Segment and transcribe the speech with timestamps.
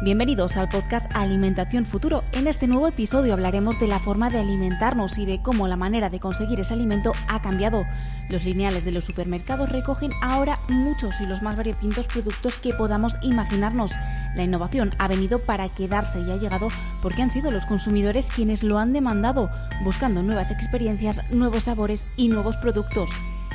[0.00, 2.22] Bienvenidos al podcast Alimentación Futuro.
[2.30, 6.08] En este nuevo episodio hablaremos de la forma de alimentarnos y de cómo la manera
[6.08, 7.84] de conseguir ese alimento ha cambiado.
[8.28, 13.18] Los lineales de los supermercados recogen ahora muchos y los más variopintos productos que podamos
[13.22, 13.90] imaginarnos.
[14.36, 16.68] La innovación ha venido para quedarse y ha llegado
[17.02, 19.50] porque han sido los consumidores quienes lo han demandado,
[19.82, 23.10] buscando nuevas experiencias, nuevos sabores y nuevos productos.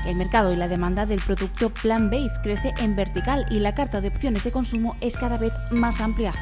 [0.05, 4.09] El mercado y la demanda del producto plant-based crece en vertical y la carta de
[4.09, 6.33] opciones de consumo es cada vez más amplia.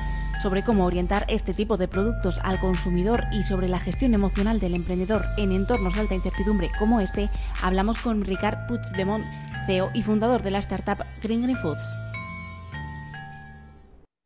[0.41, 4.73] Sobre cómo orientar este tipo de productos al consumidor y sobre la gestión emocional del
[4.73, 7.29] emprendedor en entornos de alta incertidumbre como este,
[7.61, 9.23] hablamos con Ricard Puigdemont,
[9.67, 12.01] CEO y fundador de la startup Green Green Foods.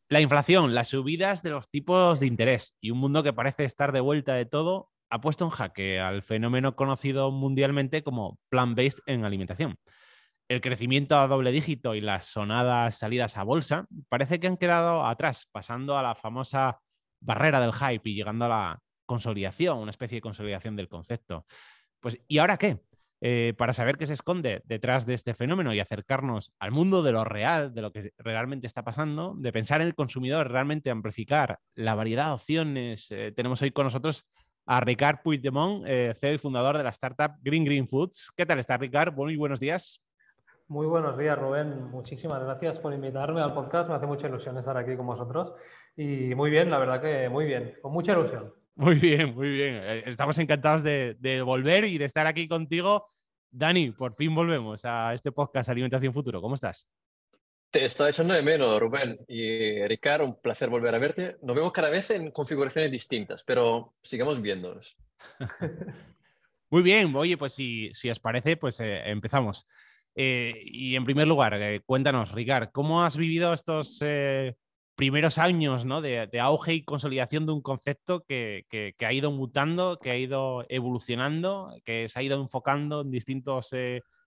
[0.08, 3.92] La inflación, las subidas de los tipos de interés y un mundo que parece estar
[3.92, 9.26] de vuelta de todo ha puesto en jaque al fenómeno conocido mundialmente como plant-based en
[9.26, 9.76] alimentación.
[10.48, 15.06] El crecimiento a doble dígito y las sonadas salidas a bolsa parece que han quedado
[15.06, 16.80] atrás, pasando a la famosa
[17.20, 21.46] barrera del hype y llegando a la consolidación, una especie de consolidación del concepto.
[22.00, 22.80] Pues, ¿y ahora qué?
[23.22, 27.14] Eh, para saber qué se esconde detrás de este fenómeno y acercarnos al mundo de
[27.14, 31.60] lo real, de lo que realmente está pasando, de pensar en el consumidor, realmente amplificar
[31.74, 34.26] la variedad de opciones, eh, tenemos hoy con nosotros
[34.66, 38.32] a Ricard Puigdemont, eh, CEO y fundador de la startup Green Green Foods.
[38.36, 39.14] ¿Qué tal está, Ricard?
[39.14, 40.02] Muy buenos días.
[40.68, 41.92] Muy buenos días, Rubén.
[41.92, 43.88] Muchísimas gracias por invitarme al podcast.
[43.90, 45.54] Me hace mucha ilusión estar aquí con vosotros.
[45.96, 48.52] Y muy bien, la verdad que muy bien, con mucha ilusión.
[48.76, 49.76] Muy bien, muy bien.
[49.76, 53.08] Eh, estamos encantados de, de volver y de estar aquí contigo.
[53.52, 56.42] Dani, por fin volvemos a este podcast Alimentación Futuro.
[56.42, 56.90] ¿Cómo estás?
[57.70, 59.20] Te estaba echando de menos, Rubén.
[59.28, 61.38] Y Ricardo, un placer volver a verte.
[61.42, 64.96] Nos vemos cada vez en configuraciones distintas, pero sigamos viéndonos.
[66.70, 69.68] Muy bien, oye, pues si, si os parece, pues eh, empezamos.
[70.16, 74.00] Eh, y en primer lugar, eh, cuéntanos, Ricard, ¿cómo has vivido estos
[74.96, 76.02] primeros años ¿no?
[76.02, 80.12] de, de, auge y consolidación de un concepto que, que, que, ha ido mutando, que
[80.12, 83.72] ha ido evolucionando, que se ha ido enfocando en distintos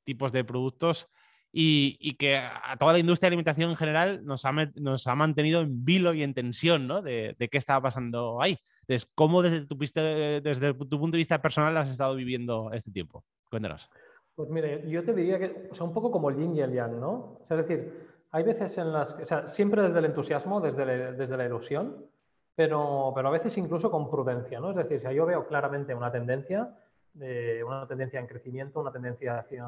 [0.05, 1.09] tipos de productos?
[1.53, 5.61] Y, que a toda la industria de alimentación en general nos ha, nos ha mantenido
[5.61, 7.03] en vilo y en tensión ¿no?
[7.03, 8.59] de, de, qué estaba pasando ahí.
[8.83, 13.25] Entonces, ¿cómo desde tu, desde tu punto de vista personal has estado viviendo este tiempo?
[13.51, 13.91] Cuéntanos.
[14.35, 16.73] Pues mire, yo te diría que, o sea, un poco como el yin y el
[16.73, 17.41] yang, ¿no?
[17.43, 20.61] O sea, es decir, hay veces en las que, o sea, siempre desde el entusiasmo,
[20.61, 22.07] desde, la, desde la ilusión,
[22.55, 24.71] pero, pero a veces incluso con prudencia, ¿no?
[24.71, 26.77] Es decir, si yo veo claramente una tendencia,
[27.21, 29.65] eh, una tendencia en crecimiento, una tendencia hacia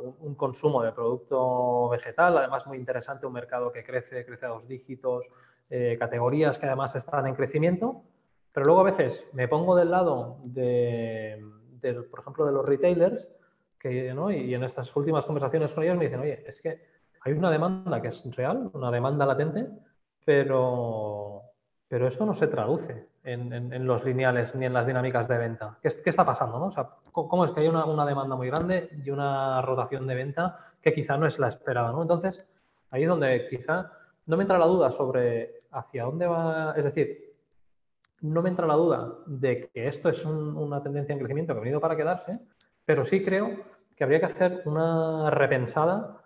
[0.00, 4.50] un, un, consumo de producto vegetal, además muy interesante, un mercado que crece, crece a
[4.50, 5.28] dos dígitos,
[5.70, 8.02] eh, categorías que además están en crecimiento,
[8.52, 11.44] pero luego a veces me pongo del lado de,
[11.80, 13.28] de por ejemplo, de los retailers,
[13.78, 14.30] que, ¿no?
[14.30, 16.80] y en estas últimas conversaciones con ellos me dicen, oye, es que
[17.20, 19.66] hay una demanda que es real, una demanda latente,
[20.24, 21.37] pero,
[21.88, 25.78] pero esto no se traduce en, los lineales ni en las dinámicas de venta.
[25.82, 26.58] ¿Qué, está pasando?
[26.58, 26.66] ¿no?
[26.66, 30.58] O sea, ¿Cómo es que hay una, demanda muy grande y una rotación de venta
[30.82, 31.90] que quizá no es la esperada?
[31.90, 32.02] ¿no?
[32.02, 32.46] Entonces,
[32.90, 33.90] ahí es donde quizá
[34.26, 37.34] no me entra la duda sobre hacia dónde va, es decir,
[38.20, 41.60] no me entra la duda de que esto es un, una tendencia en crecimiento que
[41.60, 42.38] ha venido para quedarse,
[42.84, 43.56] pero sí creo
[43.96, 46.20] que habría que hacer una repensada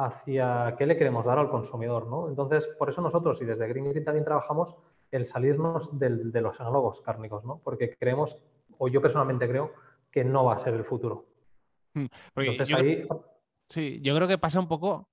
[0.00, 2.06] hacia qué le queremos dar al consumidor.
[2.06, 2.28] ¿no?
[2.28, 4.74] Entonces, por eso nosotros y desde Green Green también trabajamos
[5.10, 7.60] el salirnos del, de los análogos cárnicos, ¿no?
[7.62, 8.38] Porque creemos,
[8.78, 9.72] o yo personalmente creo,
[10.10, 11.26] que no va a ser el futuro.
[11.94, 13.08] Hmm, porque Entonces, yo, ahí...
[13.68, 15.08] Sí, yo creo que pasa un poco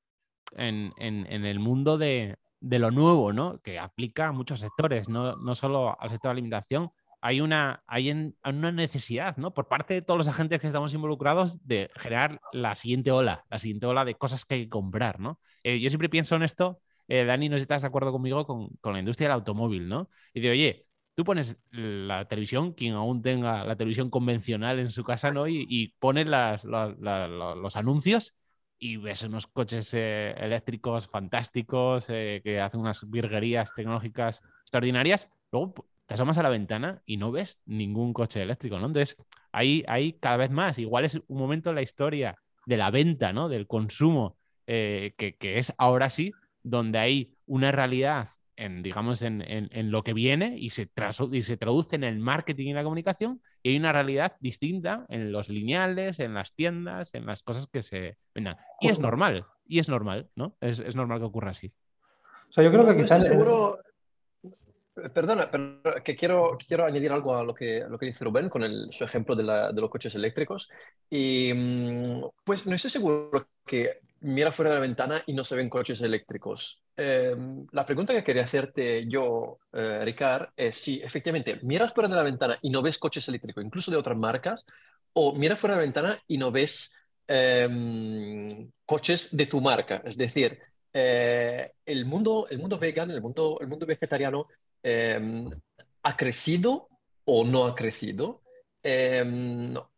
[0.53, 3.59] en, en, en el mundo de, de, lo nuevo, ¿no?
[3.61, 6.89] Que aplica a muchos sectores, no, no solo al sector de alimentación.
[7.21, 9.53] Hay una, hay en, una necesidad, ¿no?
[9.53, 13.57] Por parte de todos los agentes que estamos involucrados de generar la siguiente ola, la
[13.57, 15.39] siguiente ola de cosas que hay que comprar, ¿no?
[15.63, 18.45] Eh, yo siempre pienso en esto eh, Dani, no sé si estás de acuerdo conmigo
[18.45, 20.09] con, con, la industria del automóvil, ¿no?
[20.33, 25.03] Y de, oye, tú pones la televisión, quien aún tenga la televisión convencional en su
[25.03, 25.47] casa, ¿no?
[25.47, 28.35] Y, y pones los anuncios
[28.79, 35.29] y ves unos coches eh, eléctricos fantásticos eh, que hacen unas virguerías tecnológicas extraordinarias.
[35.51, 35.73] Luego
[36.05, 38.87] te asomas a la ventana y no ves ningún coche eléctrico, ¿no?
[38.87, 39.17] Entonces,
[39.51, 40.77] ahí hay cada vez más.
[40.77, 43.49] Igual es un momento en la historia de la venta, ¿no?
[43.49, 44.37] Del consumo,
[44.67, 46.33] eh, que, que es ahora sí
[46.69, 50.89] donde hay una realidad en, digamos, en, en, en lo que viene y se,
[51.31, 55.31] y se traduce en el marketing y la comunicación, y hay una realidad distinta en
[55.31, 58.57] los lineales, en las tiendas, en las cosas que se vendan.
[58.81, 60.57] Y es normal, y es normal, ¿no?
[60.59, 61.71] Es, es normal que ocurra así.
[62.49, 63.25] O sea, yo creo que quizás...
[63.25, 63.79] seguro...
[65.13, 68.49] Perdona, pero que quiero, quiero añadir algo a lo que, a lo que dice Rubén
[68.49, 70.71] con el, su ejemplo de, la, de, los coches eléctricos.
[71.07, 71.53] Y
[72.43, 76.01] pues no estoy seguro que mira fuera de la ventana y no se ven coches
[76.01, 76.81] eléctricos.
[76.95, 82.15] Em, la pregunta que quería hacerte yo, eh, Ricard, es si efectivamente miras fuera de
[82.15, 84.65] la ventana y no ves coches eléctricos, incluso de otras marcas,
[85.13, 86.93] o miras fuera de la ventana y no ves
[87.27, 90.01] em, coches de tu marca.
[90.05, 90.59] Es decir,
[90.93, 94.47] eh, el, mundo, el mundo vegan, el mundo, el mundo vegetariano
[94.81, 95.49] em,
[96.03, 96.89] ha crecido
[97.25, 98.41] o no ha crecido.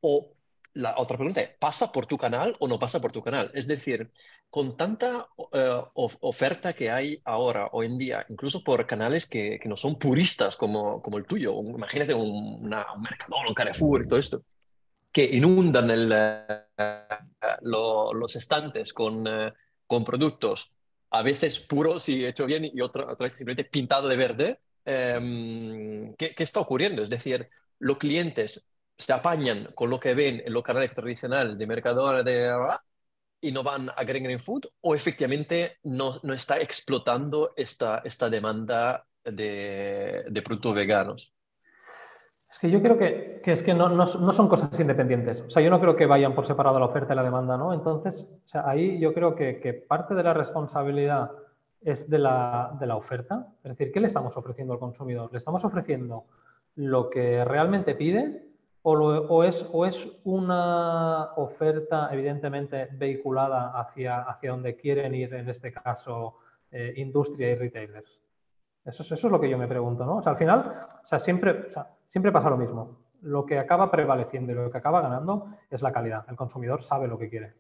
[0.02, 0.34] o
[0.74, 3.52] la otra pregunta es, ¿pasa por tu canal o no pasa por tu canal?
[3.54, 4.12] Es decir,
[4.50, 9.76] con tanta eh, oferta que hay ahora, hoy en día, incluso por canales que, no
[9.76, 14.20] son puristas como, como el tuyo, imagínate un, una, un Mercadona, un Carrefour y todo
[14.20, 14.44] esto,
[15.12, 16.66] que inundan eh,
[17.62, 19.54] los estantes con, eh,
[19.88, 20.72] con productos
[21.12, 26.14] a veces puros y hecho bien y otra, otra vez simplemente pintado de verde, em,
[26.16, 27.02] ¿qué, ¿qué está ocurriendo?
[27.02, 27.50] Es decir,
[27.80, 28.70] los clientes
[29.00, 32.54] se apañan con lo que ven en los canales tradicionales de Mercadona de,
[33.40, 38.30] y no van a Green Green Food o efectivamente no, no está explotando esta, esta
[38.30, 41.34] demanda de, de, productos veganos?
[42.52, 45.42] Es que yo creo que, que es que no, no, no, son cosas independientes.
[45.42, 47.74] O sea, yo no creo que vayan por separado la oferta y la demanda, ¿no?
[47.74, 51.32] Entonces, ahí yo creo que, que parte de la responsabilidad
[51.82, 53.48] es de la, de la oferta.
[53.64, 55.32] Es decir, ¿qué le estamos ofreciendo al consumidor?
[55.32, 56.26] ¿Le estamos ofreciendo
[56.76, 58.49] lo que realmente pide
[58.82, 66.38] o, es, es una oferta evidentemente vehiculada hacia, hacia donde quieren ir, en este caso,
[66.72, 68.20] eh, industria y retailers?
[68.86, 70.18] Eso, eso, es lo que yo me pregunto, ¿no?
[70.18, 70.74] O sea, al final,
[71.04, 71.72] o sea, siempre,
[72.08, 72.98] siempre pasa lo mismo.
[73.22, 76.26] Lo que acaba prevaleciendo y lo que acaba ganando es la calidad.
[76.30, 77.54] El consumidor sabe lo que quiere.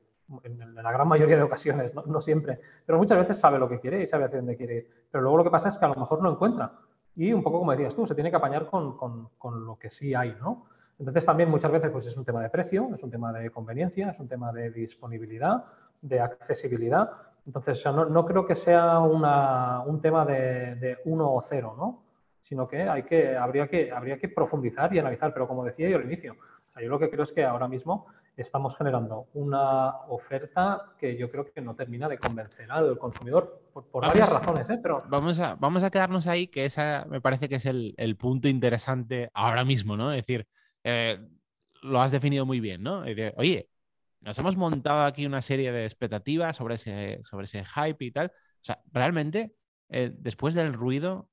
[0.43, 3.79] En, la gran mayoría de ocasiones, no, no, siempre, pero muchas veces sabe lo que
[3.79, 4.89] quiere y sabe hacia dónde quiere ir.
[5.11, 6.71] Pero luego lo que pasa es que a lo mejor no encuentra.
[7.15, 9.89] Y un poco como decías tú, se tiene que apañar con, con, con lo que
[9.89, 10.68] sí hay, ¿no?
[10.99, 14.09] Entonces también muchas veces pues, es un tema de precio, es un tema de conveniencia,
[14.09, 15.63] es un tema de disponibilidad,
[16.01, 17.09] de accesibilidad.
[17.45, 22.03] Entonces no, creo que sea un tema de, uno o cero, ¿no?
[22.43, 25.31] sino que, hay que, habría que habría que profundizar y analizar.
[25.33, 26.35] Pero como decía yo al inicio,
[26.79, 31.45] yo lo que creo es que ahora mismo estamos generando una oferta que yo creo
[31.45, 34.69] que no termina de convencer al consumidor por, varias razones.
[34.69, 34.79] ¿eh?
[34.81, 35.03] Pero...
[35.07, 38.47] Vamos, a, vamos a quedarnos ahí, que esa me parece que es el, el punto
[38.47, 40.11] interesante ahora mismo, ¿no?
[40.11, 40.47] Es decir,
[40.83, 41.19] eh,
[41.81, 43.03] lo has definido muy bien, ¿no?
[43.37, 43.69] Oye,
[44.21, 48.27] nos hemos montado aquí una serie de expectativas sobre ese, sobre ese hype y tal.
[48.27, 49.55] O sea, realmente,
[49.89, 51.29] eh, después del ruido,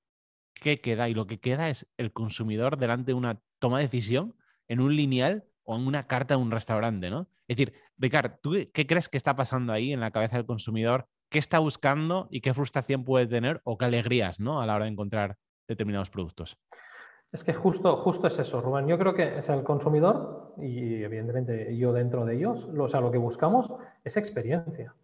[0.54, 1.08] ¿qué queda?
[1.08, 4.36] Y lo que queda es el consumidor delante de una toma de decisión
[4.68, 7.28] en un lineal o en una carta de un restaurante, ¿no?
[7.48, 11.08] Es decir, Ricardo, ¿tú qué crees que está pasando ahí en la cabeza del consumidor?
[11.28, 14.60] ¿Qué está buscando y qué frustración puede tener o qué alegrías, ¿no?
[14.60, 16.56] A la hora de encontrar determinados productos.
[17.32, 18.86] Es que justo, justo es eso, Rubén.
[18.86, 23.00] Yo creo que es el consumidor, y evidentemente yo dentro de ellos, lo, o sea,
[23.00, 23.72] lo que buscamos
[24.04, 24.94] es experiencia.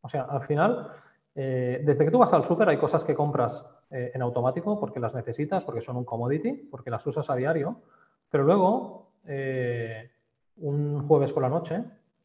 [0.00, 0.92] O sea, al final,
[1.34, 5.00] eh, desde que tú vas al súper hay cosas que compras eh, en automático porque
[5.00, 7.82] las necesitas, porque son un commodity, porque las usas a diario,
[8.30, 10.10] pero luego, eh,
[10.58, 11.84] un jueves por la noche,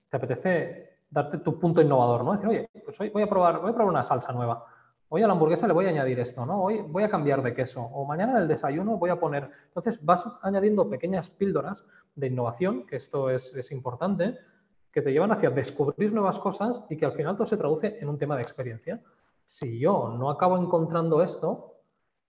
[0.10, 2.34] te apetece darte tu punto innovador, ¿no?
[2.34, 4.64] Decir, oye, pues hoy voy a probar, voy a probar una salsa nueva
[5.10, 6.64] hoy a la hamburguesa le voy a añadir esto, ¿no?
[6.64, 9.50] Hoy voy a cambiar de queso o mañana en el desayuno voy a poner.
[9.68, 11.86] Entonces vas añadiendo pequeñas píldoras
[12.16, 14.38] de innovación, que esto es, importante,
[14.92, 18.08] que te llevan hacia descubrir nuevas cosas y que al final todo se traduce en
[18.08, 19.02] un tema de experiencia.
[19.46, 21.76] Si yo no acabo encontrando esto,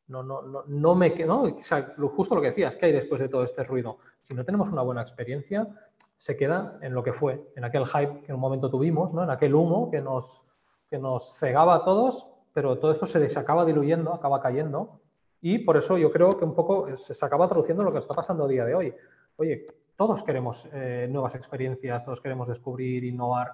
[0.09, 3.21] no, no, no, no me quedo, o sea, justo lo que decías, ¿qué hay después
[3.21, 3.99] de todo este ruido?
[4.21, 5.69] Si no tenemos una buena experiencia,
[6.17, 9.23] se queda en lo que fue, en aquel hype que en un momento tuvimos, ¿no?
[9.23, 10.43] en aquel humo que nos,
[10.89, 15.01] que nos cegaba a todos pero todo esto se, acaba diluyendo, acaba cayendo,
[15.41, 18.45] y por eso yo creo que un poco se, acaba traduciendo lo que está pasando
[18.45, 18.95] a día de hoy.
[19.37, 19.65] Oye,
[19.97, 23.53] todos queremos eh, nuevas experiencias, todos queremos descubrir, innovar,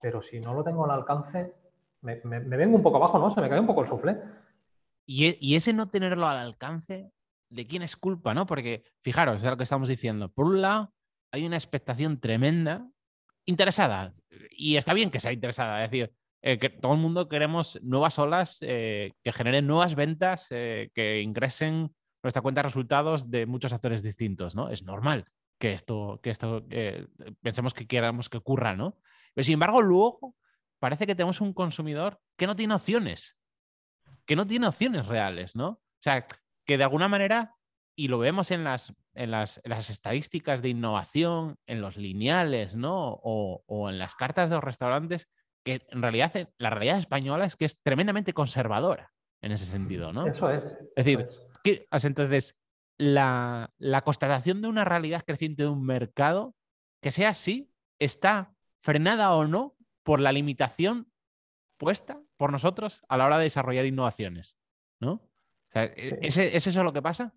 [0.00, 1.52] pero si no lo tengo al alcance,
[2.00, 3.30] me, vengo un poco abajo, ¿no?
[3.30, 4.16] Se me cae un poco el suflé.
[5.06, 7.12] Y, e, y, ese no tenerlo al alcance,
[7.48, 8.46] ¿de quién es culpa, no?
[8.46, 10.30] Porque, fijaros, es lo que estamos diciendo.
[10.30, 10.92] Por un lado,
[11.32, 12.88] hay una expectación tremenda,
[13.46, 14.12] interesada,
[14.50, 18.18] y está bien que sea interesada, es decir, eh, que todo el mundo queremos nuevas
[18.18, 23.72] olas eh, que generen nuevas ventas, eh, que ingresen nuestra cuenta de resultados de muchos
[23.72, 24.68] actores distintos, ¿no?
[24.68, 25.26] Es normal
[25.58, 26.64] que esto, que esto
[27.42, 28.96] pensemos que queramos que ocurra, ¿no?
[29.34, 30.36] Pero sin embargo, luego
[30.78, 33.36] parece que tenemos un consumidor que no tiene opciones,
[34.24, 35.68] que no tiene opciones reales, ¿no?
[35.68, 36.26] O sea,
[36.64, 37.56] que de alguna manera,
[37.96, 43.18] y lo vemos en las, en las, las estadísticas de innovación, en los lineales, ¿no?
[43.22, 45.28] O, o en las cartas de los restaurantes,
[45.64, 49.12] que en realidad eh, la realidad española es que es tremendamente conservadora
[49.42, 50.26] en ese sentido, ¿no?
[50.26, 50.76] Eso es.
[50.96, 51.26] Es decir,
[51.90, 52.58] entonces,
[52.98, 53.72] la,
[54.04, 56.54] constatación de una realidad creciente de un mercado,
[57.00, 61.10] que sea así, está frenada o no por la limitación
[61.76, 64.58] puesta por nosotros a la hora de desarrollar innovaciones,
[65.00, 65.22] ¿no?
[65.74, 67.34] ¿E-, ¿es, eso lo que pasa?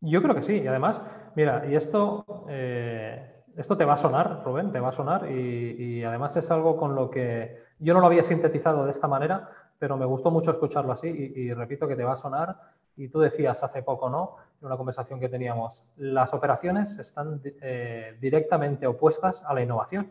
[0.00, 0.54] Yo creo que sí.
[0.54, 1.02] Y además,
[1.36, 5.30] mira, y esto, eh, esto te va a sonar, Rubén, te va a sonar.
[5.30, 9.50] Y, además es algo con lo que yo no lo había sintetizado de esta manera,
[9.78, 11.08] pero me gustó mucho escucharlo así.
[11.08, 12.56] Y, repito que te va a sonar.
[12.96, 14.36] Y tú decías hace poco, ¿no?
[14.60, 20.10] En una conversación que teníamos, las operaciones están eh, directamente opuestas a la innovación,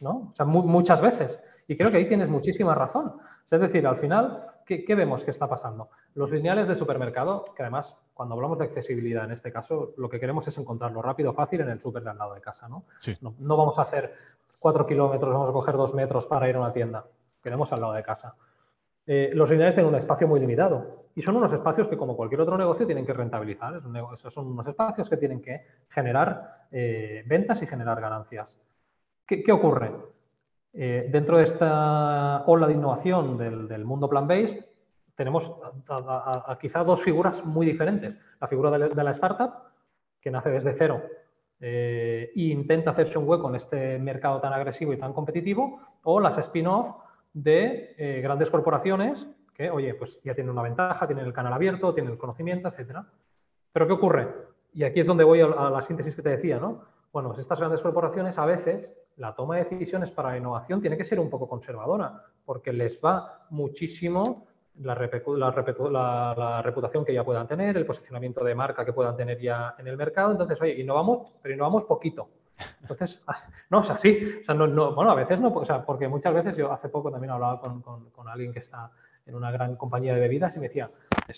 [0.00, 0.30] ¿no?
[0.30, 1.40] O sea, muchas veces.
[1.66, 3.14] Y creo que ahí tienes muchísima razón.
[3.50, 5.90] es decir, al final, ¿qué, vemos que está pasando?
[6.14, 10.20] Los lineales de supermercado, que además, cuando hablamos de accesibilidad en este caso, lo que
[10.20, 12.84] queremos es encontrarlo rápido, fácil en el súper de al lado de casa, ¿no?
[13.20, 13.56] ¿no?
[13.56, 14.14] vamos a hacer
[14.58, 17.04] cuatro kilómetros, vamos a coger dos metros para ir a una tienda.
[17.42, 18.34] Queremos al lado de casa.
[19.06, 22.42] Eh, los lineales tienen un espacio muy limitado y son unos espacios que, como cualquier
[22.42, 23.82] otro negocio, tienen que rentabilizar.
[24.28, 28.60] son unos espacios que tienen que generar eh, ventas y generar ganancias.
[29.26, 29.90] ¿Qué, qué ocurre?
[30.72, 34.64] Eh, dentro de esta ola de innovación del, mundo plant-based,
[35.16, 35.52] tenemos
[36.60, 38.16] quizá dos figuras muy diferentes.
[38.40, 39.52] La figura de, la startup,
[40.20, 41.02] que nace desde cero
[41.62, 46.38] e intenta hacerse un hueco en este mercado tan agresivo y tan competitivo, o las
[46.38, 46.96] spin-off
[47.32, 51.92] de eh, grandes corporaciones que, oye, pues ya tienen una ventaja, tienen el canal abierto,
[51.92, 53.00] tienen el conocimiento, etc.
[53.72, 54.28] Pero ¿qué ocurre?
[54.72, 56.82] Y aquí es donde voy a, a la síntesis que te decía, ¿no?
[57.12, 60.96] Bueno, pues estas grandes corporaciones a veces la toma de decisiones para la innovación tiene
[60.96, 64.46] que ser un poco conservadora, porque les va muchísimo
[64.76, 69.88] la, reputación que ya puedan tener, el posicionamiento de marca que puedan tener ya en
[69.88, 70.32] el mercado.
[70.32, 72.30] Entonces, oye, innovamos, pero innovamos poquito.
[72.80, 73.22] Entonces,
[73.70, 76.32] no, o sea, sí, o sea, no, bueno, a veces no, o sea, porque muchas
[76.32, 78.90] veces yo hace poco también hablaba con, con, alguien que está
[79.26, 80.90] en una gran compañía de bebidas y me decía,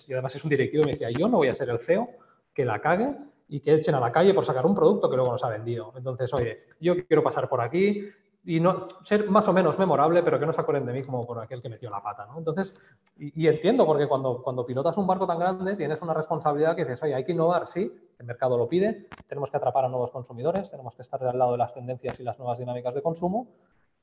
[0.07, 2.11] y además es un directivo, y me decía, yo no voy a ser el CEO
[2.55, 3.13] que la cague
[3.53, 5.93] y que echen a la calle por sacar un producto que luego nos ha vendido.
[5.95, 8.09] Entonces, oye, yo quiero pasar por aquí
[8.45, 11.27] y no ser más o menos memorable, pero que no se acuerden de mí como
[11.27, 12.39] por aquel que metió la pata, ¿no?
[12.39, 12.73] Entonces,
[13.19, 17.03] y, entiendo, porque cuando, cuando pilotas un barco tan grande, tienes una responsabilidad que dices,
[17.03, 20.71] oye, hay que innovar, sí, el mercado lo pide, tenemos que atrapar a nuevos consumidores,
[20.71, 23.49] tenemos que estar al lado de las tendencias y las nuevas dinámicas de consumo,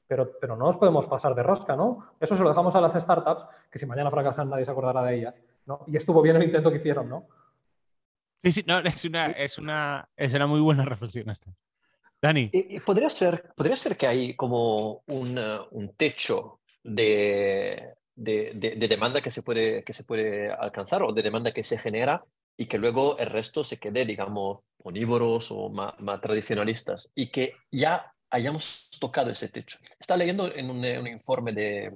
[0.07, 2.05] pero, pero no nos podemos pasar de rosca, ¿no?
[2.19, 5.15] Eso se lo dejamos a las startups, que si mañana fracasan nadie se acordará de
[5.15, 5.33] ellas,
[5.65, 5.79] ¿no?
[5.87, 7.25] Y estuvo bien el intento que hicieron, ¿no?
[8.41, 11.51] Sí, sí, no, es una, es una, es una muy buena reflexión esta.
[12.21, 12.51] Dani.
[12.85, 15.39] ¿Podría ser, podría ser que hay como un,
[15.71, 21.21] un techo de, de, de, demanda que se, puede, que se puede alcanzar o de
[21.21, 22.21] demanda que se genera
[22.57, 28.13] y que luego el resto se quede, digamos, onívoros o más, tradicionalistas y que ya
[28.29, 29.79] hayamos tocado ese techo.
[29.97, 31.93] Estaba leyendo en un, un informe de,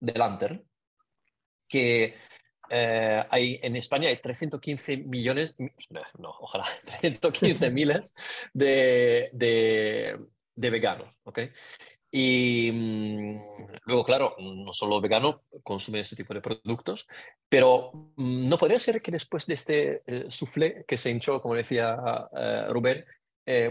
[0.00, 0.64] de Lanter
[1.68, 2.16] que
[2.70, 5.54] eh, hay, en España hay 315 millones,
[6.18, 6.66] no, ojalá,
[7.00, 8.14] 315 miles
[8.54, 11.40] de, de, veganos, ¿ok?
[12.12, 13.40] Y mm,
[13.86, 17.08] luego, claro, no solo veganos consumen este tipo de productos,
[17.48, 21.54] pero mm, no podría ser que después de este eh, soufflé que se hinchó, como
[21.54, 21.98] decía
[22.36, 23.04] eh, Rubén,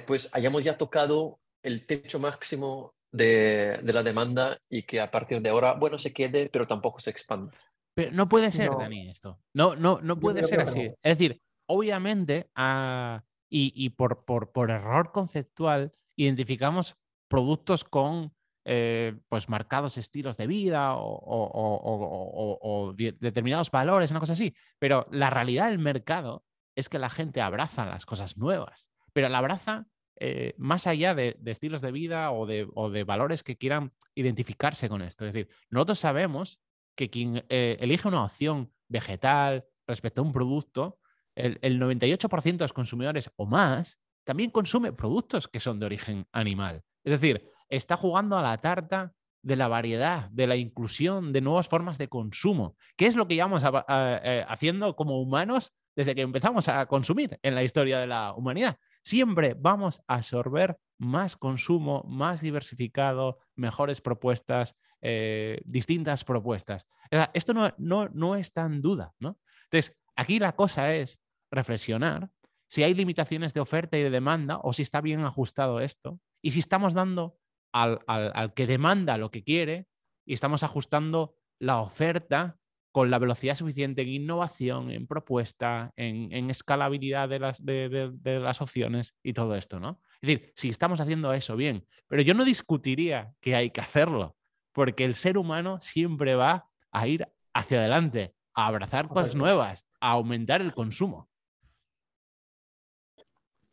[0.05, 5.41] pues hayamos ya tocado el techo máximo de, de, la demanda y que a partir
[5.41, 7.53] de ahora, bueno, se quede, pero tampoco se expanda.
[7.93, 9.39] Pero no puede ser, Dani, esto.
[9.53, 10.81] No, no, no puede ser así.
[11.01, 16.95] Es decir, obviamente, ah, y, por, por, error conceptual, identificamos
[17.27, 18.33] productos con
[18.65, 24.55] eh, pues marcados estilos de vida o, determinados valores, una cosa así.
[24.77, 29.39] Pero la realidad del mercado es que la gente abraza las cosas nuevas, pero la
[29.39, 29.87] abraza
[30.19, 34.89] eh, más allá de, estilos de vida o de, o de valores que quieran identificarse
[34.89, 35.25] con esto.
[35.25, 36.59] Es decir, nosotros sabemos
[36.99, 40.99] que quien eh, elige una opción vegetal respecto a un producto,
[41.33, 46.83] el, 98% de los consumidores o más también consume productos que son de origen animal.
[47.05, 51.69] Es decir, está jugando a la tarta de la variedad, de la inclusión, de nuevas
[51.69, 56.67] formas de consumo, que es lo que llevamos eh, haciendo como humanos desde que empezamos
[56.67, 58.77] a consumir en la historia de la humanidad.
[59.03, 66.87] Siempre vamos a absorber más consumo, más diversificado, mejores propuestas, eh, distintas propuestas.
[67.33, 69.39] esto no, no, no está en duda, ¿no?
[69.65, 72.29] Entonces, aquí la cosa es reflexionar
[72.69, 76.51] si hay limitaciones de oferta y de demanda o si está bien ajustado esto y
[76.51, 77.37] si estamos dando
[77.73, 79.87] al, que demanda lo que quiere
[80.25, 82.57] y estamos ajustando la oferta
[82.91, 89.15] con la velocidad suficiente en innovación, en propuesta, en, escalabilidad de las, de las, opciones
[89.23, 90.01] y todo esto, ¿no?
[90.21, 94.35] Es decir, si estamos haciendo eso bien, pero yo no discutiría que hay que hacerlo
[94.79, 100.11] porque el ser humano siempre va a ir hacia adelante, a abrazar cosas nuevas, a
[100.11, 101.27] aumentar el consumo.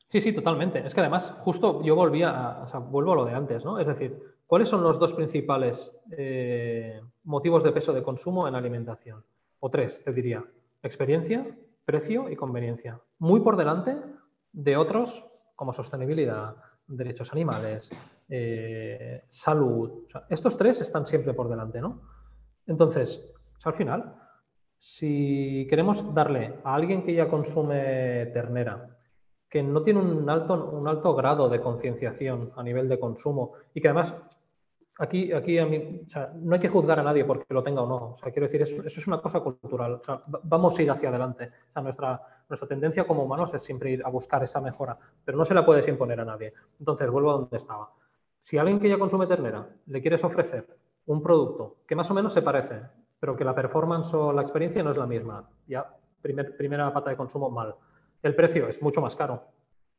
[0.08, 0.84] Sí, sí, totalmente.
[0.84, 3.78] Es que además, justo yo volvía a, o sea, vuelvo a lo de antes, ¿no?
[3.78, 9.24] Es decir, ¿cuáles son los dos principales eh, motivos de peso de consumo en alimentación?
[9.60, 10.44] O tres, te diría.
[10.82, 11.46] Experiencia,
[11.84, 13.00] precio y conveniencia.
[13.20, 13.96] Muy por delante
[14.52, 16.56] de otros como sostenibilidad,
[16.88, 17.90] derechos animales,
[18.28, 20.06] eh, salud.
[20.28, 22.02] estos tres están siempre por delante, ¿no?
[22.66, 23.32] Entonces,
[23.64, 24.14] al final,
[24.78, 28.96] si queremos darle a alguien que ya consume ternera,
[29.48, 33.80] que no tiene un alto, un alto grado de concienciación a nivel de consumo y
[33.80, 34.14] que además
[34.98, 36.06] aquí, aquí a mí,
[36.40, 38.16] no hay que juzgar a nadie porque lo tenga o no.
[38.22, 40.00] Quiero decir, eso, es una cosa cultural.
[40.42, 41.50] vamos a ir hacia adelante.
[41.82, 45.54] Nuestra, nuestra tendencia como humanos es siempre ir a buscar esa mejora, pero no se
[45.54, 46.52] la puedes imponer a nadie.
[46.78, 47.90] Entonces, vuelvo a donde estaba.
[48.46, 50.68] Si alguien que ya consume ternera le quieres ofrecer
[51.06, 52.80] un producto que más o menos se parece,
[53.18, 57.16] pero que la performance o la experiencia no es la misma, ya primera pata de
[57.16, 57.74] consumo mal.
[58.22, 59.48] El precio es mucho más caro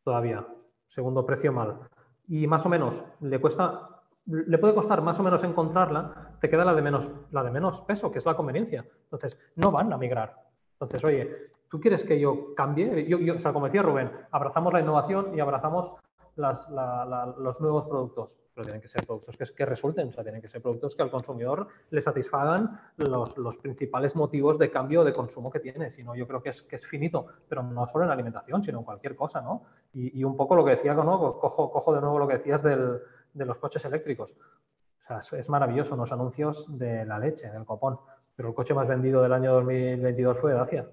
[0.01, 0.47] todavía,
[0.87, 1.89] segundo precio mal.
[2.29, 3.89] Y más o menos le cuesta
[4.25, 7.81] le puede costar más o menos encontrarla, te queda la de menos, la de menos
[7.81, 8.85] peso, que es la conveniencia.
[9.03, 10.35] Entonces, no van a migrar.
[10.79, 13.05] Entonces, oye, ¿tú quieres que yo cambie?
[13.07, 15.91] Yo, o sea, como decía Rubén, abrazamos la innovación y abrazamos
[16.37, 20.61] los nuevos productos, pero tienen que ser productos que, resulten, o sea, tienen que ser
[20.61, 25.91] productos que al consumidor le satisfagan los, principales motivos de cambio de consumo que tiene.
[25.91, 28.79] Si no, yo creo que es, que es finito, pero no solo en alimentación, sino
[28.79, 29.63] en cualquier cosa, ¿no?
[29.93, 31.39] Y, un poco lo que decía, ¿no?
[31.39, 33.01] Cojo, cojo de nuevo lo que decías del,
[33.33, 34.31] de los coches eléctricos.
[34.31, 37.99] O sea, es maravilloso, los anuncios de la leche, del copón.
[38.35, 40.87] Pero el coche más vendido del año 2022 fue Dacia.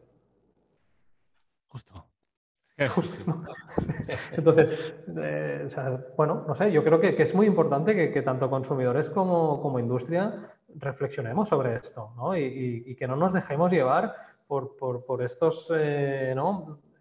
[1.69, 2.14] Justo.
[4.33, 5.69] Entonces, eh,
[6.17, 11.49] bueno, no sé, yo creo que, es muy importante que, tanto consumidores como, industria reflexionemos
[11.49, 12.37] sobre esto ¿no?
[12.37, 14.15] y, que no nos dejemos llevar
[14.49, 16.35] por, estos eh,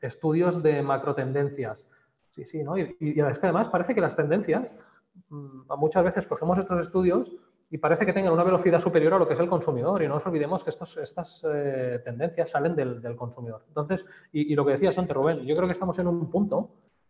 [0.02, 1.88] estudios de macro tendencias.
[2.30, 2.78] Sí, sí, ¿no?
[2.78, 4.86] Y, y, además parece que las tendencias
[5.30, 7.32] Mm, muchas veces cogemos estos estudios
[7.70, 10.16] y parece que tengan una velocidad superior a lo que es el consumidor y no
[10.16, 13.64] nos olvidemos que estas eh, tendencias salen del, consumidor.
[13.68, 16.70] Entonces, y, lo que decías antes, Rubén, yo creo que estamos en un punto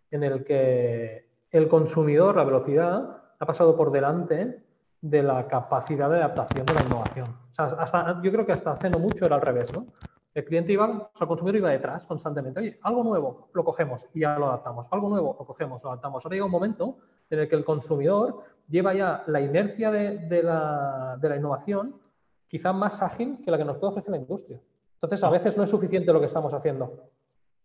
[0.10, 4.64] en el que el consumidor, la velocidad, ha pasado por delante
[5.02, 7.28] de la capacidad de adaptación de la innovación.
[7.58, 9.88] hasta, yo creo que hasta hace no mucho era al revés, ¿no?
[10.34, 12.60] El cliente iba, o sea, el consumidor iba detrás constantemente.
[12.60, 14.88] Oye, algo nuevo, lo cogemos y ya lo adaptamos.
[14.90, 16.26] Algo nuevo, lo cogemos, lo adaptamos.
[16.26, 16.98] Ahora llega un momento
[17.34, 22.00] en el que el consumidor lleva ya la inercia de, la, innovación
[22.48, 24.62] quizá más ágil que la que nos puede ofrecer la industria.
[24.96, 27.12] Entonces, a veces no es suficiente lo que estamos haciendo.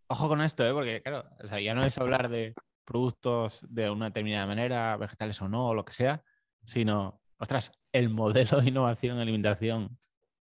[0.09, 0.73] Ojo con esto, ¿eh?
[0.73, 1.25] porque claro,
[1.63, 2.55] ya no es hablar de
[2.85, 6.25] productos de una determinada manera, vegetales o no, o lo que sea,
[6.65, 9.99] sino, ostras, el modelo de innovación en alimentación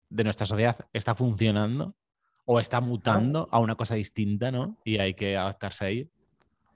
[0.10, 1.96] de nuestra sociedad está funcionando
[2.46, 4.78] o está mutando a una cosa distinta, ¿no?
[4.84, 6.08] Y hay que adaptarse a ello.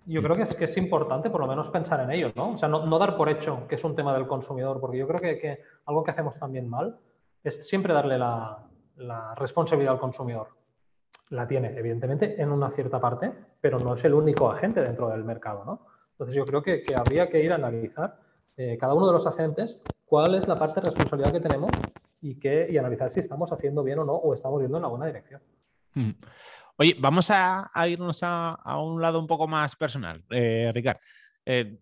[0.06, 2.52] Yo creo que es, que es importante por lo menos pensar en ello, ¿no?
[2.52, 5.20] O sea, no, dar por hecho que es un tema del consumidor, porque yo creo
[5.20, 6.98] que, algo que hacemos también mal
[7.44, 8.64] es siempre darle la,
[9.36, 10.50] responsabilidad al consumidor.
[11.30, 15.24] La tiene, evidentemente, en una cierta parte, pero no es el único agente dentro del
[15.24, 15.88] mercado, ¿no?
[16.12, 18.20] Entonces yo creo que, habría que ir a analizar
[18.58, 21.72] eh, cada uno de los agentes cuál es la parte de responsabilidad que tenemos
[22.22, 24.90] y, que, y analizar si estamos haciendo bien o no o estamos yendo en la
[24.90, 25.42] buena dirección.
[25.96, 26.12] Mm.
[26.78, 30.98] Oye, vamos a, irnos a, un lado un poco más personal, eh, Ricard.
[31.46, 31.78] Eh,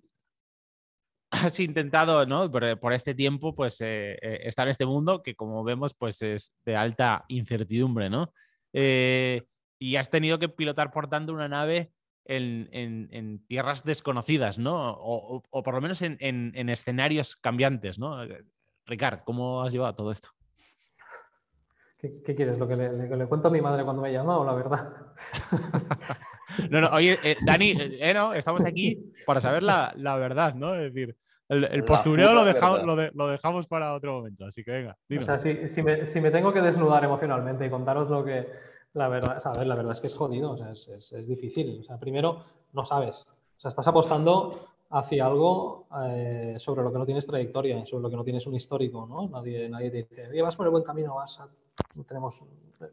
[1.32, 2.52] has intentado.
[2.52, 6.54] Por, este tiempo, pues, eh, eh, estar en este mundo que, como vemos, pues es
[6.64, 8.34] de alta incertidumbre, ¿no?
[9.80, 11.92] y has tenido que pilotar, por tanto, una nave
[12.26, 14.92] en, tierras desconocidas, ¿no?
[14.98, 18.18] O, por lo menos en, en, escenarios cambiantes, ¿no?
[18.86, 20.30] Ricard, ¿cómo has llevado todo esto?
[22.26, 22.60] ¿Qué, quieres?
[22.60, 24.94] ¿Lo que le, cuento a mi madre cuando me llama o la verdad?
[26.70, 30.76] no, no, oye, eh, Dani, eh, eh, no, estamos aquí para saber la, verdad, ¿no?
[30.76, 31.16] Es decir,
[31.48, 34.98] el, postureo lo dejamos, lo, dejamos para otro momento, así que venga.
[35.18, 38.50] O sea, si, me, tengo que desnudar emocionalmente y contaros lo que.
[38.96, 39.66] La verdad, ¿sabes?
[39.66, 41.80] la verdad es que es jodido, o sea, es, es, difícil.
[41.80, 43.26] O sea, primero, no sabes.
[43.58, 45.88] O sea, estás apostando hacia algo
[46.58, 49.30] sobre lo que no tienes trayectoria, sobre lo que no tienes un histórico, ¿no?
[49.30, 51.48] Nadie, nadie te dice, oye, vas por el buen camino, vas a
[51.96, 52.42] no tenemos,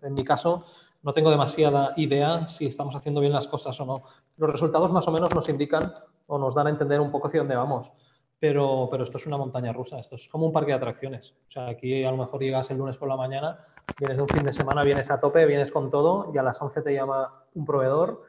[0.03, 0.65] en mi caso,
[1.03, 4.03] no tengo demasiada idea si estamos haciendo bien las cosas o no.
[4.37, 5.95] Los resultados más o menos nos indican
[6.27, 7.91] o nos dan a entender un poco hacia dónde vamos.
[8.39, 11.35] Pero, pero esto es una montaña rusa, esto es como un parque de atracciones.
[11.49, 13.59] O sea, aquí a lo mejor llegas el lunes por la mañana,
[13.99, 16.61] vienes de un fin de semana, vienes a tope, vienes con todo y a las
[16.61, 18.23] 11 te llama un proveedor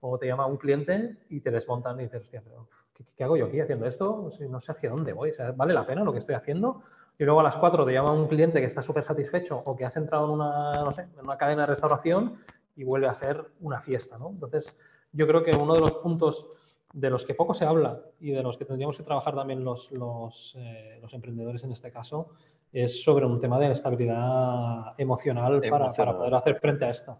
[0.00, 2.68] o te llama un cliente y te desmontan y dices, hostia, pero
[3.16, 4.30] ¿qué, hago yo aquí haciendo esto?
[4.48, 5.32] No sé hacia dónde voy.
[5.56, 6.82] ¿Vale la pena lo que estoy haciendo?
[7.18, 9.84] Y luego a las 4 te llama un cliente que está súper satisfecho o que
[9.84, 12.38] has entrado en una, no sé, en una cadena de restauración
[12.76, 14.30] y vuelve a hacer una fiesta, ¿no?
[14.30, 14.76] Entonces,
[15.12, 16.48] yo creo que uno de los puntos
[16.92, 19.90] de los que poco se habla y de los que tendríamos que trabajar también los,
[19.92, 22.30] los, eh, los emprendedores en este caso,
[22.72, 27.18] es sobre un tema de estabilidad emocional, Para, para, poder hacer frente a esto.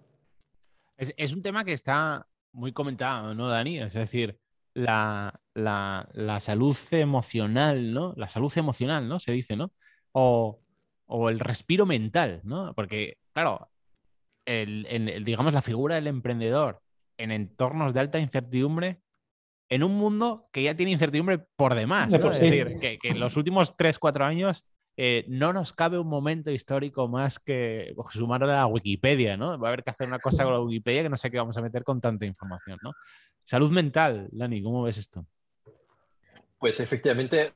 [0.96, 3.78] Es, es, un tema que está muy comentado, ¿no, Dani?
[3.78, 4.38] Es decir,
[4.74, 8.12] la, la, la, salud emocional, ¿no?
[8.16, 9.18] La salud emocional, ¿no?
[9.18, 9.72] Se dice, ¿no?
[10.18, 10.60] O,
[11.04, 12.72] o el respiro mental, ¿no?
[12.74, 13.68] Porque, claro,
[14.46, 16.80] el, digamos, la figura del emprendedor
[17.18, 19.00] en entornos de alta incertidumbre,
[19.68, 22.30] en un mundo que ya tiene incertidumbre por demás, ¿no?
[22.30, 24.64] Es decir, que, en los últimos 3, 4 años
[24.96, 29.58] eh, no nos cabe un momento histórico más que sumar a la Wikipedia, ¿no?
[29.58, 31.56] Va a haber que hacer una cosa con la Wikipedia que no sé qué vamos
[31.56, 32.92] a meter con tanta información, ¿no?
[33.42, 35.26] Salud mental, Dani, ¿cómo ves esto?
[36.58, 37.52] Pues efectivamente,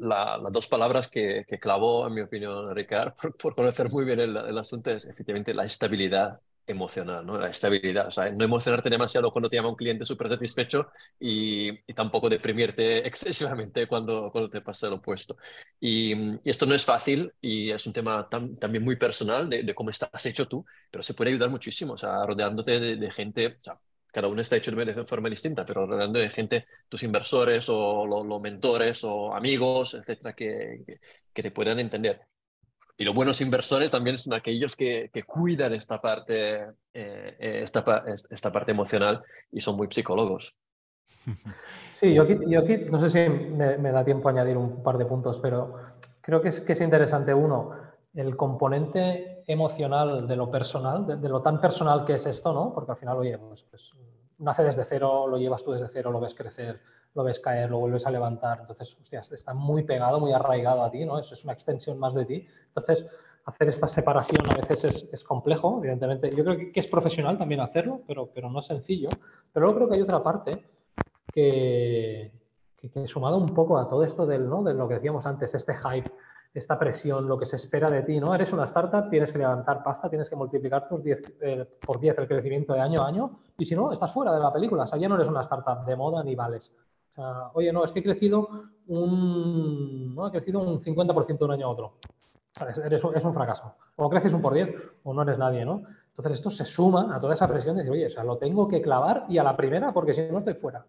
[0.00, 4.90] las dos palabras que, clavó, en mi opinión, Ricard, por, conocer muy bien el, asunto,
[4.90, 7.38] es efectivamente la estabilidad emocional, ¿no?
[7.38, 10.88] La estabilidad, o sea, no emocionarte demasiado cuando te llama un cliente súper satisfecho
[11.20, 15.36] y, tampoco deprimirte excesivamente cuando, cuando te pasa lo opuesto.
[15.78, 16.14] Y,
[16.48, 20.48] esto no es fácil y es un tema también muy personal de, cómo estás hecho
[20.48, 23.78] tú, pero se puede ayudar muchísimo, o sea, rodeándote de, de gente, o sea,
[24.14, 28.40] cada uno está hecho de forma distinta, pero hablando de gente, tus inversores o los,
[28.40, 30.84] mentores o amigos, etcétera, que,
[31.32, 32.20] que, te puedan entender.
[32.96, 38.04] Y los buenos inversores también son aquellos que, que cuidan esta parte, eh, eh, esta,
[38.06, 40.54] esta parte emocional y son muy psicólogos.
[41.92, 44.82] Sí, yo aquí, yo aquí no sé si me, me, da tiempo a añadir un
[44.82, 45.76] par de puntos, pero
[46.20, 47.70] creo que es, que es interesante uno,
[48.14, 52.72] el componente emocional de lo personal, de, lo tan personal que es esto, ¿no?
[52.72, 53.92] Porque al final, oye, pues, pues,
[54.38, 56.80] nace desde cero, lo llevas tú desde cero, lo ves crecer,
[57.14, 58.60] lo ves caer, lo vuelves a levantar.
[58.60, 61.18] Entonces, hostias, está muy pegado, muy arraigado a ti, ¿no?
[61.18, 62.46] Eso es una extensión más de ti.
[62.68, 63.08] Entonces,
[63.44, 66.30] hacer esta separación a veces es, complejo, evidentemente.
[66.34, 69.08] Yo creo que, que, es profesional también hacerlo, pero, pero no es sencillo.
[69.52, 70.64] Pero luego creo que hay otra parte
[71.32, 72.32] que,
[72.76, 74.62] que, que sumado un poco a todo esto del, ¿no?
[74.62, 76.10] de lo que decíamos antes, este hype
[76.54, 78.32] esta presión, lo que se espera de ti, ¿no?
[78.32, 82.16] Eres una startup, tienes que levantar pasta, tienes que multiplicar tus 10, eh, por 10
[82.16, 84.86] el crecimiento de año a año, y si no, estás fuera de la película, o
[84.86, 86.72] sea, ya no eres una startup de moda ni vales.
[87.10, 88.48] O sea, oye, no, es que he crecido
[88.86, 90.28] un, ¿no?
[90.28, 91.94] he crecido un 50% de un año a otro.
[92.68, 93.74] es un fracaso.
[93.96, 95.82] O creces un por 10 o no eres nadie, ¿no?
[96.16, 98.68] Entonces esto se suma a toda esa presión de decir, oye, o sea, lo tengo
[98.68, 100.86] que clavar y a la primera porque si no estoy fuera.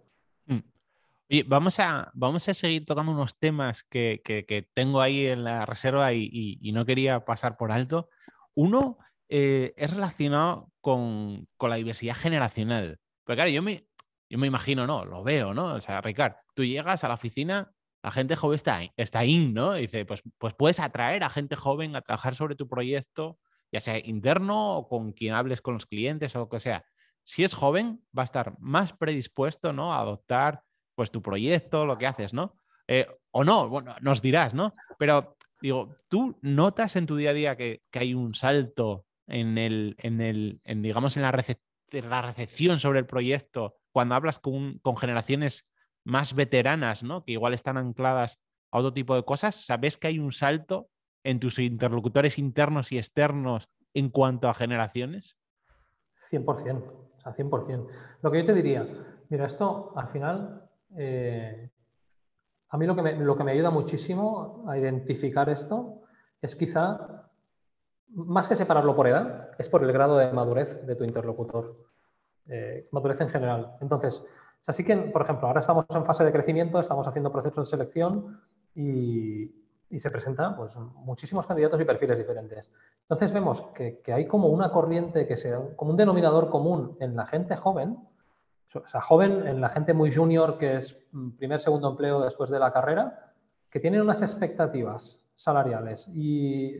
[1.47, 6.71] Vamos a, vamos a seguir tocando unos temas que, tengo ahí en la reserva y,
[6.73, 8.09] no quería pasar por alto.
[8.53, 8.97] Uno
[9.29, 12.99] eh, es relacionado con, la diversidad generacional.
[13.23, 13.87] Porque claro, yo me,
[14.29, 15.03] yo me imagino, ¿no?
[15.03, 15.73] Lo veo, ¿no?
[15.73, 17.71] O sea, Ricard, tú llegas a la oficina,
[18.03, 19.73] la gente joven está, está in, ¿no?
[19.73, 23.39] dice, pues, pues puedes atraer a gente joven a trabajar sobre tu proyecto,
[23.71, 26.85] ya sea interno o con quien hables con los clientes o lo que sea.
[27.23, 29.91] Si es joven, va a estar más predispuesto, ¿no?
[29.91, 30.61] A adoptar
[30.95, 32.57] pues tu proyecto, lo que haces, ¿no?
[32.87, 34.73] Eh, o no, bueno, nos dirás, ¿no?
[34.97, 39.95] Pero digo, ¿tú notas en tu día a día que, hay un salto en el,
[39.99, 41.31] en el, en, digamos, en la,
[41.91, 45.69] la, recepción sobre el proyecto cuando hablas con, con, generaciones
[46.03, 47.25] más veteranas, ¿no?
[47.25, 48.39] Que igual están ancladas
[48.71, 49.65] a otro tipo de cosas.
[49.65, 50.89] ¿Sabes que hay un salto
[51.23, 55.39] en tus interlocutores internos y externos en cuanto a generaciones?
[56.29, 57.87] 100%, o sea, 100%.
[58.21, 58.87] Lo que yo te diría,
[59.29, 60.64] mira, esto al final
[60.97, 61.69] eh,
[62.69, 66.01] a mí lo que, me, ayuda muchísimo a identificar esto
[66.41, 67.29] es quizá,
[68.09, 71.73] más que separarlo por edad, es por el grado de madurez de tu interlocutor.
[72.47, 73.77] Eh, madurez en general.
[73.81, 74.23] Entonces,
[74.67, 78.41] así que, por ejemplo, ahora estamos en fase de crecimiento, estamos haciendo procesos de selección
[78.75, 79.51] y,
[79.97, 82.69] se presentan pues, muchísimos candidatos y perfiles diferentes.
[83.03, 87.15] Entonces vemos que, que, hay como una corriente, que sea como un denominador común en
[87.15, 87.97] la gente joven,
[88.75, 92.49] o sea, joven, en la gente muy junior, que es mm, primer, segundo empleo después
[92.49, 93.33] de la carrera,
[93.71, 96.77] que tienen unas expectativas salariales y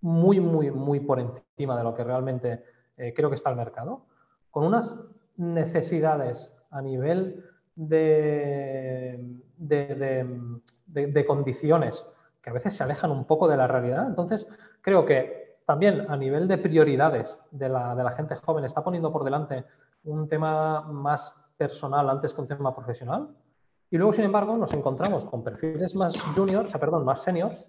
[0.00, 2.64] muy, muy, muy por encima de lo que realmente
[2.96, 4.06] eh, creo que está el mercado,
[4.50, 4.98] con unas
[5.36, 12.04] necesidades a nivel de, de, condiciones
[12.42, 14.06] que a veces se alejan un poco de la realidad.
[14.06, 14.46] Entonces,
[14.80, 19.12] creo que también a nivel de prioridades de la, de la gente joven está poniendo
[19.12, 19.64] por delante
[20.04, 23.28] un tema más personal antes que un tema profesional.
[23.90, 27.68] Y luego, sin embargo, nos encontramos con perfiles más juniors, perdón, más seniors,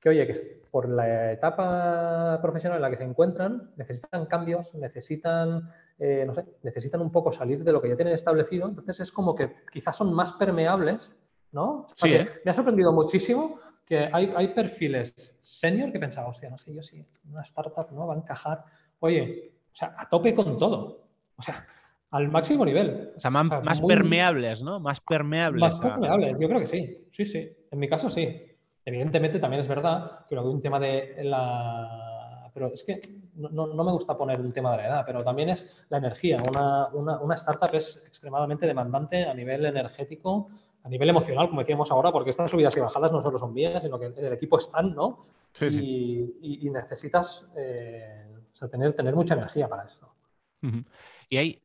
[0.00, 5.70] que oye, que por la etapa profesional en la que se encuentran, necesitan cambios, necesitan,
[5.98, 8.68] eh, no sé, necesitan un poco salir de lo que ya tienen establecido.
[8.68, 11.12] Entonces es como que quizás son más permeables,
[11.52, 11.88] ¿no?
[11.94, 12.28] Sí, ¿eh?
[12.44, 16.82] Me ha sorprendido muchísimo que hay, hay perfiles senior que pensaba, hostia, no sé, yo
[16.82, 18.64] sí, una startup no va a encajar.
[19.00, 21.09] Oye, o sea, a tope con todo.
[21.40, 21.66] O sea,
[22.10, 23.12] al máximo nivel.
[23.16, 24.80] O sea, más, permeables, ¿no?
[24.80, 25.60] Más permeables.
[25.60, 27.06] Más permeables, yo creo que sí.
[27.12, 27.50] Sí, sí.
[27.70, 28.46] En mi caso sí.
[28.84, 32.50] Evidentemente también es verdad que un tema de la...
[32.52, 33.00] Pero es que
[33.36, 36.38] no, me gusta poner un tema de la edad, pero también es la energía.
[36.92, 40.48] Una, startup es extremadamente demandante a nivel energético,
[40.82, 43.82] a nivel emocional, como decíamos ahora, porque estas subidas y bajadas no solo son mías,
[43.82, 45.24] sino que el equipo están, ¿no?
[45.52, 48.26] Sí, y, necesitas eh,
[48.68, 50.12] tener, tener mucha energía para esto.
[51.32, 51.62] Y hay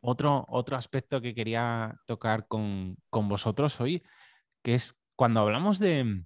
[0.00, 4.04] otro, otro aspecto que quería tocar con, vosotros hoy,
[4.62, 6.24] que es cuando hablamos de,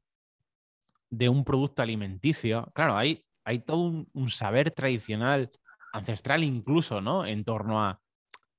[1.08, 5.50] de un producto alimenticio, claro, hay, hay todo un, saber tradicional,
[5.94, 7.24] ancestral incluso, ¿no?
[7.24, 8.02] En torno a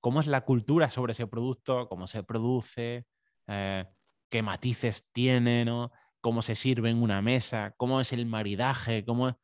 [0.02, 3.06] cómo es la cultura sobre ese producto, cómo se produce,
[3.46, 3.86] eh,
[4.28, 5.92] qué matices tiene, ¿no?
[6.20, 9.38] Cómo se sirve en una mesa, cómo es el maridaje, cómo...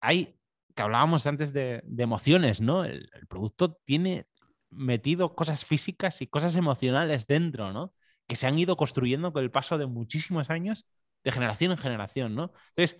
[0.00, 0.37] hay
[0.78, 2.84] que hablábamos antes de, emociones, ¿no?
[2.84, 4.28] El, producto tiene
[4.70, 7.92] metido cosas físicas y cosas emocionales dentro, ¿no?
[8.28, 10.86] Que se han ido construyendo con el paso de muchísimos años,
[11.24, 12.52] de generación en generación, ¿no?
[12.76, 12.96] Entonces,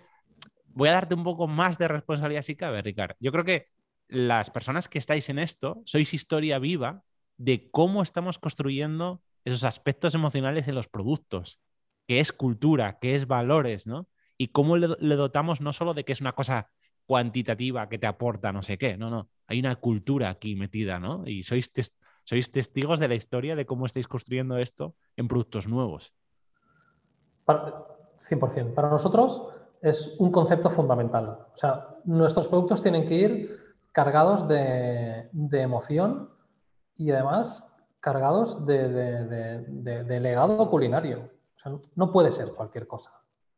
[0.66, 3.14] voy a darte un poco más de responsabilidad si cabe, Ricardo.
[3.20, 3.68] Yo creo que
[4.08, 7.04] las personas que estáis en esto sois historia viva
[7.36, 11.60] de cómo estamos construyendo esos aspectos emocionales en los productos,
[12.08, 14.08] que es cultura, que es valores, ¿no?
[14.36, 16.72] Y cómo le, le dotamos no solo de que es una cosa
[17.08, 18.98] cuantitativa que te aporta no sé qué.
[18.98, 19.30] No, no.
[19.46, 21.26] Hay una cultura aquí metida, ¿no?
[21.26, 21.72] Y sois,
[22.22, 26.12] sois testigos de la historia de cómo estáis construyendo esto en productos nuevos.
[27.46, 28.74] 100%.
[28.74, 29.48] Para nosotros
[29.80, 31.46] es un concepto fundamental.
[31.54, 33.58] O sea, nuestros productos tienen que ir
[33.92, 36.28] cargados de, emoción
[36.94, 41.30] y además cargados de, legado culinario.
[41.56, 43.12] O sea, no puede ser cualquier cosa.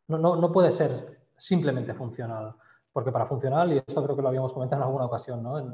[0.06, 2.54] No, no, no puede ser simplemente funcional.
[2.92, 5.58] Porque para funcionar, y esto creo que lo habíamos comentado en alguna ocasión, ¿no?
[5.58, 5.72] en,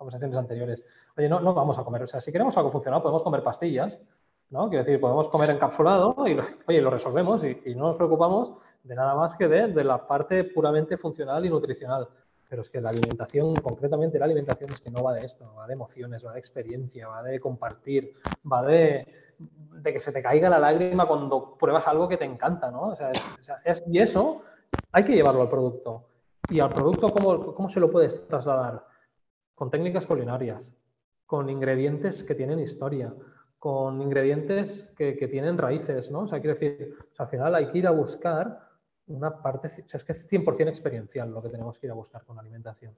[0.00, 0.82] conversaciones anteriores,
[1.18, 4.00] oye, no, vamos a comer, o sea, si queremos algo funcional, podemos comer pastillas,
[4.48, 4.70] ¿no?
[4.70, 9.14] Quiero decir, podemos comer encapsulado y, oye, lo resolvemos y, no nos preocupamos de nada
[9.14, 12.08] más que de, la parte puramente funcional y nutricional.
[12.48, 15.66] Pero es que la alimentación, concretamente la alimentación, es que no va de esto, va
[15.66, 18.14] de emociones, va de experiencia, va de compartir,
[18.50, 19.06] va de,
[19.38, 22.88] de que se te caiga la lágrima cuando pruebas algo que te encanta, ¿no?
[22.88, 23.12] O sea,
[23.64, 24.40] es, y eso
[24.92, 26.06] hay que llevarlo al producto.
[26.50, 28.84] ¿Y al producto cómo, cómo se lo puedes trasladar?
[29.54, 30.72] Con técnicas culinarias,
[31.26, 33.14] con ingredientes que tienen historia,
[33.58, 36.20] con ingredientes que, que tienen raíces, ¿no?
[36.20, 38.68] O sea, quiero decir, al final hay que ir a buscar
[39.06, 41.94] una parte, o sea, es que es 100% experiencial lo que tenemos que ir a
[41.94, 42.96] buscar con la alimentación.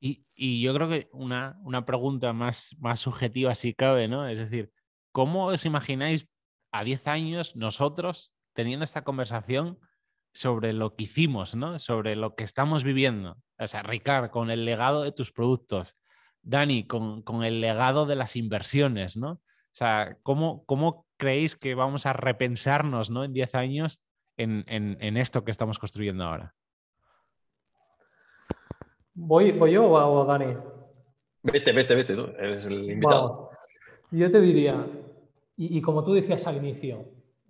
[0.00, 4.26] Y, y yo creo que una, una, pregunta más, más subjetiva, si cabe, ¿no?
[4.28, 4.70] Es decir,
[5.12, 6.28] ¿cómo os imagináis
[6.72, 9.78] a 10 años nosotros teniendo esta conversación
[10.34, 11.78] sobre lo que hicimos, ¿no?
[11.78, 13.38] Sobre lo que estamos viviendo.
[13.58, 15.96] O sea, Ricard, con el legado de tus productos.
[16.42, 19.30] Dani, con, el legado de las inversiones, ¿no?
[19.30, 23.24] O sea, ¿cómo, cómo creéis que vamos a repensarnos, ¿no?
[23.24, 24.02] En 10 años
[24.36, 26.54] en, esto que estamos construyendo ahora.
[29.14, 30.56] ¿Voy, voy yo o Dani?
[31.44, 33.50] Vete, vete, vete, tú eres el invitado.
[34.10, 34.84] Yo te diría,
[35.56, 37.04] y, y como tú decías al inicio,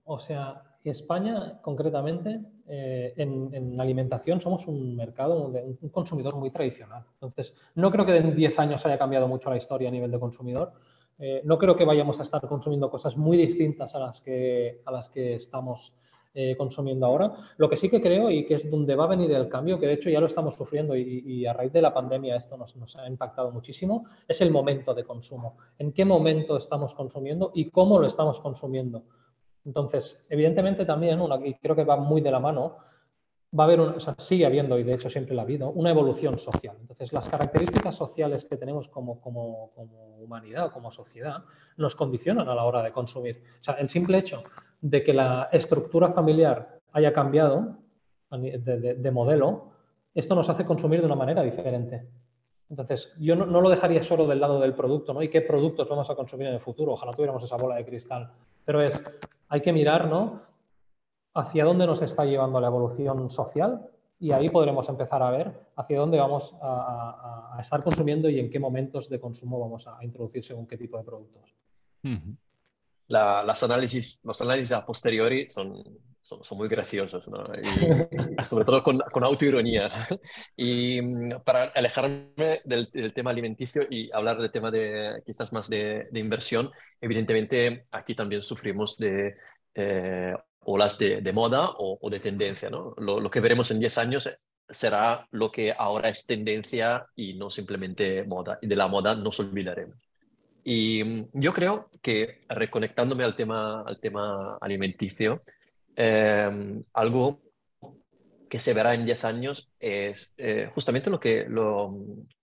[0.05, 7.05] o sea, España concretamente eh, en, alimentación somos un mercado, un, un, consumidor muy tradicional.
[7.15, 10.19] Entonces, no creo que en 10 años haya cambiado mucho la historia a nivel de
[10.19, 10.73] consumidor.
[11.19, 14.91] Eh, no creo que vayamos a estar consumiendo cosas muy distintas a las que, a
[14.91, 15.95] las que estamos
[16.35, 17.33] eh, consumiendo ahora.
[17.59, 19.87] Lo que sí que creo y que es donde va a venir el cambio, que
[19.87, 23.07] de hecho ya lo estamos sufriendo y, a raíz de la pandemia esto nos, ha
[23.07, 25.57] impactado muchísimo, es el momento de consumo.
[25.79, 29.05] ¿En qué momento estamos consumiendo y cómo lo estamos consumiendo?
[29.65, 32.77] Entonces, evidentemente también, y creo que va muy de la mano,
[33.59, 35.91] va a haber, o sea, sigue habiendo, y de hecho siempre la ha habido, una
[35.91, 36.77] evolución social.
[36.81, 41.45] Entonces, las características sociales que tenemos como, como, como humanidad o como sociedad
[41.77, 43.43] nos condicionan a la hora de consumir.
[43.61, 44.43] O sea, el simple hecho
[44.81, 47.79] de que la estructura familiar haya cambiado
[48.31, 49.73] de, modelo,
[50.15, 52.09] esto nos hace consumir de una manera diferente.
[52.71, 55.23] Entonces, yo no, no, lo dejaría solo del lado del producto, ¿no?
[55.23, 56.93] ¿Y qué productos vamos a consumir en el futuro?
[56.93, 58.33] Ojalá tuviéramos esa bola de cristal.
[58.65, 59.01] Pero es,
[59.49, 60.43] hay que mirar ¿no?
[61.35, 65.99] hacia dónde nos está llevando la evolución social y ahí podremos empezar a ver hacia
[65.99, 70.67] dónde vamos a, estar consumiendo y en qué momentos de consumo vamos a introducir según
[70.67, 71.55] qué tipo de productos.
[73.09, 75.83] las análisis, los análisis a posteriori son,
[76.25, 77.45] son, muy graciosos, ¿no?
[78.47, 79.89] sobre todo con, con autoironía.
[80.57, 86.09] Y mm, para alejarme del, tema alimenticio y hablar del tema de quizás más de,
[86.11, 89.35] de inversión, evidentemente aquí también sufrimos de
[89.75, 92.71] eh, olas de, de moda o, o, de tendencia.
[92.71, 92.95] ¿no?
[92.97, 94.31] Lo, lo, que veremos en 10 años
[94.69, 98.59] será lo que ahora es tendencia y no simplemente moda.
[98.63, 99.97] Y de la moda nos olvidaremos.
[100.65, 105.43] Y mm, yo creo que reconectándome al tema, al tema alimenticio,
[105.97, 107.43] em, algo
[108.49, 111.93] que se verá en 10 años es eh, justamente lo que, lo,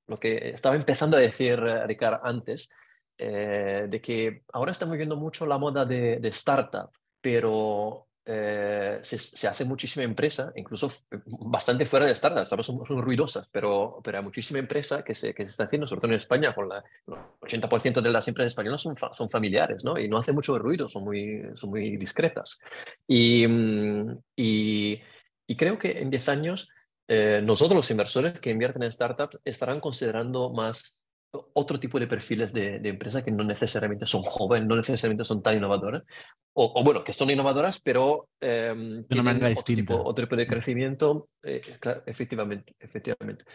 [0.07, 2.69] lo, que estaba empezando a decir Ricardo antes,
[3.17, 6.89] eh, de que ahora estamos viendo mucho la moda de, de startup,
[7.21, 10.91] pero eh, se, hace muchísima empresa, incluso
[11.25, 15.43] bastante fuera de startup, son, son ruidosas, pero, pero hay muchísima empresa que se, que
[15.43, 18.81] se está haciendo, sobre todo en España, con la, el 80% de las empresas españolas
[18.81, 19.97] son, son familiares, ¿no?
[19.97, 22.59] Y no hacen mucho ruido, son muy, son muy discretas.
[23.07, 26.69] Y, mm, y creo que en 10 años
[27.13, 30.97] eh, nosotros los inversores que invierten en startups estarán considerando más
[31.53, 35.41] otro tipo de perfiles de, de empresas que no necesariamente son jóvenes, no necesariamente son
[35.41, 36.03] tan innovadoras,
[36.53, 41.61] o, bueno, que son innovadoras, pero eh, tienen otro tipo, otro tipo, de crecimiento, eh,
[41.79, 43.45] claro, efectivamente, efectivamente.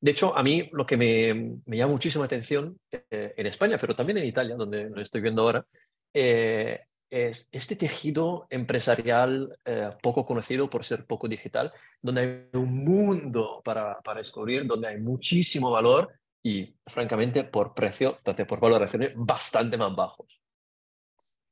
[0.00, 3.96] De hecho, a mí lo que me, me llama muchísima atención eh, en España, pero
[3.96, 5.66] también en Italia, donde lo estoy viendo ahora,
[6.12, 9.56] eh, es este tejido empresarial
[10.02, 14.98] poco conocido por ser poco digital, donde hay un mundo para, para descubrir, donde hay
[14.98, 16.12] muchísimo valor
[16.44, 20.40] y francamente por precio, por valoraciones bastante más bajos.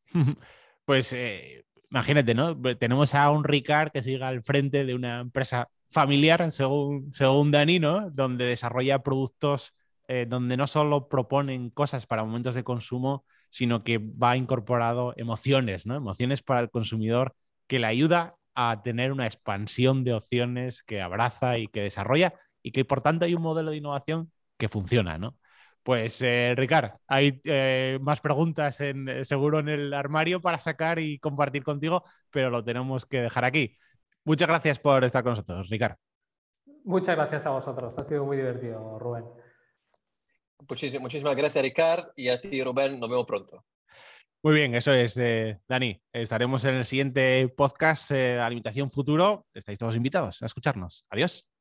[0.84, 2.60] Pues eh, imagínate, ¿no?
[2.76, 7.78] Tenemos a un Ricard que sigue al frente de una empresa familiar, según, según Dani,
[7.78, 8.10] ¿no?
[8.10, 9.74] Donde desarrolla productos
[10.08, 15.86] eh, donde no solo proponen cosas para momentos de consumo, sino que va incorporado emociones,
[15.86, 15.94] ¿no?
[15.94, 17.36] Emociones para el consumidor
[17.68, 22.72] que le ayuda a tener una expansión de opciones que abraza y que desarrolla y
[22.72, 25.36] que por tanto hay un modelo de innovación que funciona, ¿no?
[25.82, 31.00] Pues, eh, Ricard, hay eh, más preguntas en, eh, seguro en el armario para sacar
[31.00, 33.76] y compartir contigo, pero lo tenemos que dejar aquí.
[34.22, 35.96] Muchas gracias por estar con nosotros, Ricard.
[36.84, 37.98] Muchas gracias a vosotros.
[37.98, 39.24] Ha sido muy divertido, Rubén.
[40.68, 43.00] Muchísimas, muchísimas gracias, Ricard, y a ti, Rubén.
[43.00, 43.64] Nos vemos pronto.
[44.44, 46.00] Muy bien, eso es, eh, Dani.
[46.12, 49.44] Estaremos en el siguiente podcast, Alimentación Futuro.
[49.52, 51.04] Estáis todos invitados a escucharnos.
[51.10, 51.51] Adiós.